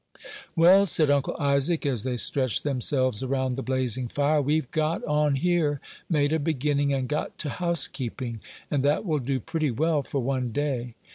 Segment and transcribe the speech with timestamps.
[0.55, 5.35] "Well," said Uncle Isaac, as they stretched themselves around the blazing fire, "we've got on
[5.35, 8.39] here, made a beginning, and got to housekeeping;
[8.71, 10.95] and that will do pretty well for one day.